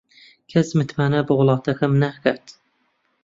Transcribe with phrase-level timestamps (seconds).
[0.51, 2.45] کەس متمانە بە وڵاتەکەم ناکات.